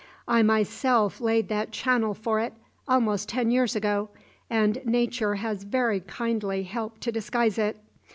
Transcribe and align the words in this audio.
I 0.27 0.41
myself 0.41 1.21
laid 1.21 1.47
that 1.49 1.69
channel 1.71 2.15
for 2.15 2.39
it, 2.39 2.53
almost 2.87 3.29
ten 3.29 3.51
years 3.51 3.75
ago, 3.75 4.09
and 4.49 4.83
Nature 4.83 5.35
has 5.35 5.61
very 5.61 5.99
kindly 5.99 6.63
helped 6.63 7.01
to 7.01 7.11
disguise 7.11 7.59
it. 7.59 7.77